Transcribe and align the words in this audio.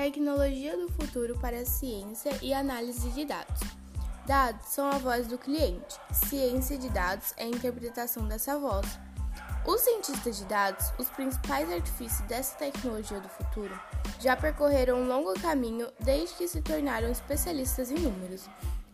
Tecnologia 0.00 0.76
do 0.76 0.88
futuro 0.92 1.36
para 1.40 1.64
ciência 1.64 2.30
e 2.40 2.54
análise 2.54 3.10
de 3.10 3.24
dados. 3.24 3.60
Dados 4.28 4.68
são 4.68 4.88
a 4.88 4.96
voz 4.96 5.26
do 5.26 5.36
cliente. 5.36 5.98
Ciência 6.12 6.78
de 6.78 6.88
dados 6.88 7.34
é 7.36 7.42
a 7.42 7.48
interpretação 7.48 8.24
dessa 8.28 8.56
voz. 8.56 8.86
Os 9.66 9.80
cientistas 9.80 10.38
de 10.38 10.44
dados, 10.44 10.92
os 11.00 11.10
principais 11.10 11.68
artifícios 11.68 12.20
dessa 12.28 12.54
tecnologia 12.54 13.18
do 13.18 13.28
futuro, 13.28 13.76
já 14.20 14.36
percorreram 14.36 15.00
um 15.00 15.08
longo 15.08 15.34
caminho 15.40 15.88
desde 15.98 16.36
que 16.36 16.46
se 16.46 16.62
tornaram 16.62 17.10
especialistas 17.10 17.90
em 17.90 17.98
números. 17.98 18.48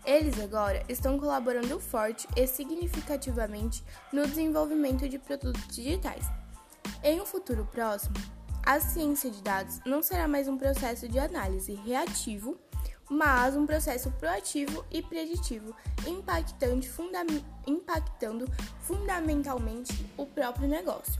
Eles 0.07 0.41
agora 0.41 0.83
estão 0.89 1.19
colaborando 1.19 1.79
forte 1.79 2.27
e 2.35 2.47
significativamente 2.47 3.85
no 4.11 4.27
desenvolvimento 4.27 5.07
de 5.07 5.19
produtos 5.19 5.67
digitais. 5.69 6.25
Em 7.03 7.21
um 7.21 7.27
futuro 7.27 7.69
próximo, 7.71 8.15
a 8.65 8.81
ciência 8.81 9.31
de 9.31 9.43
dados 9.43 9.81
não 9.85 10.03
será 10.03 10.27
mais 10.27 10.49
um 10.49 10.57
processo 10.57 11.07
de 11.07 11.19
análise 11.19 11.75
reativo, 11.75 12.59
mas 13.11 13.55
um 13.55 13.67
processo 13.67 14.11
proativo 14.13 14.85
e 14.91 15.03
preditivo, 15.03 15.77
funda 16.97 17.25
impactando 17.67 18.47
fundamentalmente 18.81 20.11
o 20.17 20.25
próprio 20.25 20.67
negócio. 20.67 21.15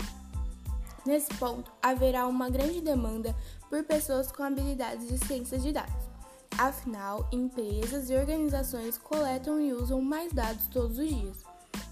Nesse 1.05 1.33
ponto, 1.35 1.71
haverá 1.83 2.27
uma 2.27 2.49
grande 2.49 2.81
demanda 2.81 3.37
por 3.69 3.85
pessoas 3.85 4.33
com 4.33 4.43
habilidades 4.43 5.07
de 5.07 5.19
ciência 5.27 5.59
de 5.59 5.71
dados. 5.71 6.09
Afinal, 6.57 7.29
empresas 7.31 8.09
e 8.09 8.15
organizações 8.15 8.97
coletam 8.97 9.61
e 9.61 9.75
usam 9.75 10.01
mais 10.01 10.33
dados 10.33 10.67
todos 10.69 10.99
os 10.99 11.09
dias. 11.09 11.45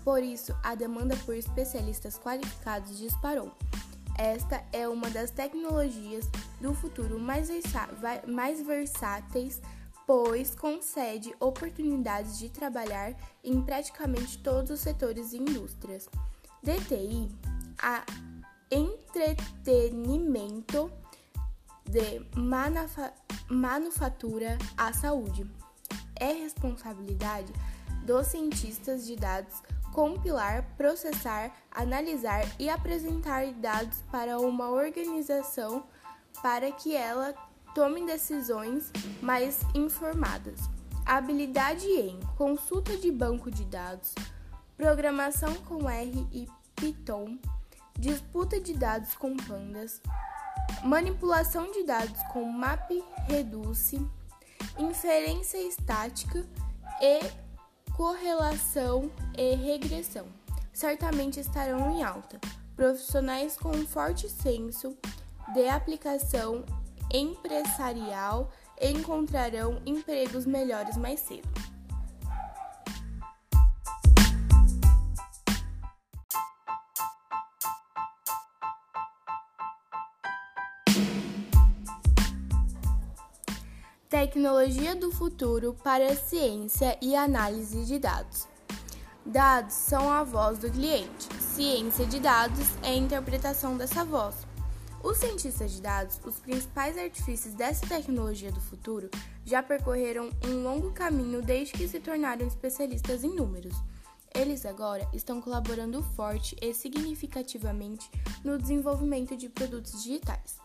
Por 0.02 0.22
isso, 0.22 0.56
a 0.62 0.74
demanda 0.74 1.14
por 1.26 1.36
especialistas 1.36 2.18
qualificados 2.18 2.96
disparou. 2.96 3.52
Esta 4.16 4.64
é 4.72 4.88
uma 4.88 5.10
das 5.10 5.30
tecnologias 5.30 6.28
do 6.60 6.74
futuro 6.74 7.18
mais, 7.18 7.48
mais 8.26 8.60
versáteis, 8.60 9.60
pois 10.06 10.54
concede 10.54 11.34
oportunidades 11.40 12.38
de 12.38 12.50
trabalhar 12.50 13.14
em 13.42 13.60
praticamente 13.62 14.38
todos 14.38 14.70
os 14.70 14.78
setores 14.80 15.32
e 15.32 15.38
indústrias. 15.38 16.06
DTI, 16.62 17.28
a 17.78 18.04
entretenimento 18.70 20.92
de 21.84 22.24
manufatura 23.50 24.58
à 24.76 24.92
saúde. 24.92 25.50
É 26.16 26.32
responsabilidade 26.32 27.52
dos 28.04 28.26
cientistas 28.28 29.04
de 29.06 29.16
dados 29.16 29.62
compilar, 29.92 30.64
processar, 30.76 31.52
analisar 31.70 32.44
e 32.58 32.68
apresentar 32.68 33.46
dados 33.52 33.98
para 34.10 34.40
uma 34.40 34.70
organização 34.70 35.84
para 36.42 36.72
que 36.72 36.96
ela 36.96 37.34
tome 37.74 38.04
decisões 38.06 38.90
mais 39.20 39.60
informadas. 39.74 40.60
Habilidade 41.04 41.86
em 41.86 42.18
consulta 42.36 42.96
de 42.96 43.10
banco 43.10 43.50
de 43.50 43.64
dados, 43.64 44.14
programação 44.76 45.54
com 45.66 45.88
R 45.88 46.26
e 46.32 46.48
Python, 46.76 47.38
disputa 47.98 48.60
de 48.60 48.72
dados 48.72 49.14
com 49.14 49.36
pandas, 49.36 50.00
manipulação 50.84 51.70
de 51.70 51.84
dados 51.84 52.20
com 52.32 52.44
MapReduce, 52.44 54.00
inferência 54.78 55.58
estática 55.58 56.46
e 57.00 57.51
correlação 57.96 59.10
e 59.36 59.54
regressão 59.54 60.26
certamente 60.72 61.38
estarão 61.38 61.90
em 61.90 62.02
alta. 62.02 62.40
Profissionais 62.74 63.56
com 63.56 63.70
um 63.70 63.86
forte 63.86 64.28
senso 64.28 64.96
de 65.52 65.68
aplicação 65.68 66.64
empresarial 67.12 68.50
encontrarão 68.80 69.80
empregos 69.84 70.46
melhores 70.46 70.96
mais 70.96 71.20
cedo. 71.20 71.48
Tecnologia 84.12 84.94
do 84.94 85.10
futuro 85.10 85.72
para 85.82 86.14
ciência 86.14 86.98
e 87.00 87.16
análise 87.16 87.86
de 87.86 87.98
dados. 87.98 88.46
Dados 89.24 89.72
são 89.72 90.12
a 90.12 90.22
voz 90.22 90.58
do 90.58 90.70
cliente. 90.70 91.34
Ciência 91.40 92.04
de 92.04 92.20
dados 92.20 92.66
é 92.82 92.88
a 92.88 92.94
interpretação 92.94 93.74
dessa 93.74 94.04
voz. 94.04 94.46
Os 95.02 95.16
cientistas 95.16 95.72
de 95.72 95.80
dados, 95.80 96.20
os 96.26 96.38
principais 96.38 96.98
artifícios 96.98 97.54
dessa 97.54 97.86
tecnologia 97.86 98.52
do 98.52 98.60
futuro, 98.60 99.08
já 99.46 99.62
percorreram 99.62 100.28
um 100.44 100.62
longo 100.62 100.92
caminho 100.92 101.40
desde 101.40 101.72
que 101.72 101.88
se 101.88 101.98
tornaram 101.98 102.46
especialistas 102.46 103.24
em 103.24 103.34
números. 103.34 103.74
Eles 104.34 104.66
agora 104.66 105.08
estão 105.14 105.40
colaborando 105.40 106.02
forte 106.02 106.54
e 106.60 106.74
significativamente 106.74 108.10
no 108.44 108.58
desenvolvimento 108.58 109.34
de 109.38 109.48
produtos 109.48 110.02
digitais. 110.02 110.60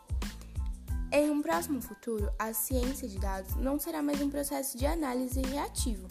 Em 1.09 1.29
um 1.29 1.41
próximo 1.41 1.81
futuro, 1.81 2.29
a 2.37 2.53
ciência 2.53 3.07
de 3.07 3.17
dados 3.17 3.55
não 3.55 3.79
será 3.79 4.01
mais 4.01 4.21
um 4.21 4.29
processo 4.29 4.77
de 4.77 4.85
análise 4.85 5.41
reativo, 5.41 6.05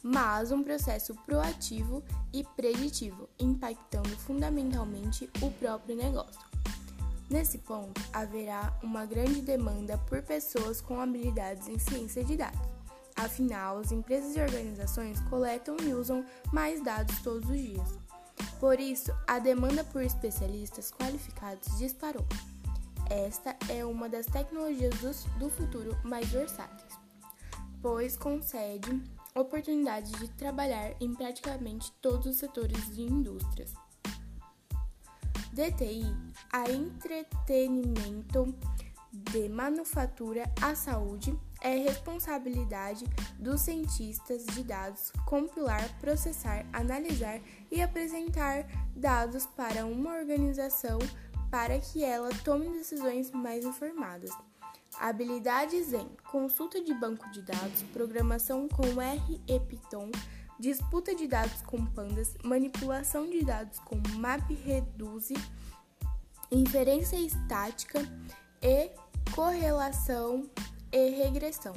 mas 0.00 0.52
um 0.52 0.62
processo 0.62 1.14
proativo 1.26 2.00
e 2.32 2.44
preditivo, 2.56 3.28
impactando 3.40 4.16
fundamentalmente 4.18 5.28
o 5.42 5.50
próprio 5.50 5.96
negócio. 5.96 6.40
Nesse 7.28 7.58
ponto, 7.58 8.00
haverá 8.12 8.72
uma 8.84 9.04
grande 9.04 9.40
demanda 9.40 9.98
por 9.98 10.22
pessoas 10.22 10.80
com 10.80 11.00
habilidades 11.00 11.66
em 11.66 11.76
ciência 11.76 12.22
de 12.22 12.36
dados. 12.36 12.60
Afinal, 13.16 13.78
as 13.78 13.90
empresas 13.90 14.36
e 14.36 14.40
organizações 14.40 15.18
coletam 15.22 15.76
e 15.82 15.92
usam 15.92 16.24
mais 16.52 16.80
dados 16.84 17.18
todos 17.20 17.50
os 17.50 17.56
dias. 17.56 17.88
Por 18.60 18.78
isso, 18.78 19.12
a 19.26 19.40
demanda 19.40 19.82
por 19.82 20.02
especialistas 20.02 20.92
qualificados 20.92 21.78
disparou. 21.78 22.24
Esta 23.10 23.56
é 23.68 23.84
uma 23.84 24.08
das 24.08 24.26
tecnologias 24.26 25.24
do 25.38 25.48
futuro 25.48 25.96
mais 26.02 26.28
versáteis, 26.28 26.92
pois 27.80 28.16
concede 28.16 29.02
oportunidades 29.34 30.10
de 30.12 30.28
trabalhar 30.28 30.94
em 31.00 31.14
praticamente 31.14 31.92
todos 32.02 32.26
os 32.26 32.36
setores 32.36 32.94
de 32.94 33.02
indústrias. 33.02 33.72
DTI, 35.52 36.04
a 36.52 36.68
entretenimento 36.70 38.54
de 39.12 39.48
manufatura 39.48 40.44
à 40.60 40.74
saúde, 40.74 41.38
é 41.62 41.76
responsabilidade 41.76 43.04
dos 43.38 43.62
cientistas 43.62 44.44
de 44.46 44.62
dados 44.62 45.10
compilar, 45.24 45.88
processar, 46.00 46.66
analisar 46.72 47.40
e 47.70 47.80
apresentar 47.80 48.66
dados 48.94 49.46
para 49.46 49.86
uma 49.86 50.16
organização 50.18 50.98
para 51.56 51.78
que 51.78 52.04
ela 52.04 52.28
tome 52.44 52.68
decisões 52.68 53.30
mais 53.30 53.64
informadas. 53.64 54.28
Habilidades 55.00 55.90
em 55.94 56.06
consulta 56.30 56.78
de 56.82 56.92
banco 56.92 57.30
de 57.30 57.40
dados, 57.40 57.82
programação 57.94 58.68
com 58.68 59.00
R 59.00 59.40
e 59.48 59.58
Python, 59.60 60.10
disputa 60.60 61.14
de 61.14 61.26
dados 61.26 61.62
com 61.62 61.82
pandas, 61.86 62.34
manipulação 62.44 63.30
de 63.30 63.42
dados 63.42 63.78
com 63.78 63.96
MapReduce, 64.18 65.32
inferência 66.52 67.16
estática 67.16 68.00
e 68.60 68.90
correlação 69.34 70.50
e 70.92 71.08
regressão. 71.08 71.72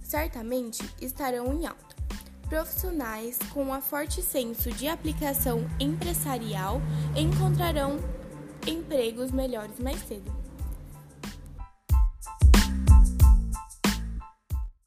Certamente 0.00 0.88
estarão 1.00 1.52
em 1.52 1.66
alta. 1.66 1.96
Profissionais 2.48 3.36
com 3.52 3.64
um 3.64 3.80
forte 3.82 4.22
senso 4.22 4.70
de 4.70 4.86
aplicação 4.86 5.66
empresarial 5.80 6.80
encontrarão 7.16 7.98
empregos 8.68 9.30
melhores 9.30 9.78
mais 9.78 9.98
cedo. 10.00 10.37